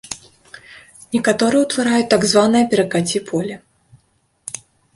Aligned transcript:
Некаторыя 1.15 1.61
ўтвараюць 1.67 2.09
так 2.15 2.25
званае 2.33 2.63
перакаці-поле. 2.73 3.55